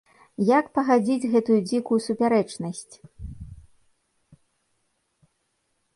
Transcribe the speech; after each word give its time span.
Як 0.59 0.65
пагадзіць 0.77 1.29
гэтую 1.33 1.57
дзікую 1.67 1.99
супярэчнасць? 2.07 2.99